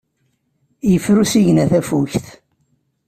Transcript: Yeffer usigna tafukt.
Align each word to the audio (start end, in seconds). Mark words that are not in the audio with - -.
Yeffer 0.91 1.17
usigna 1.23 1.65
tafukt. 1.71 2.25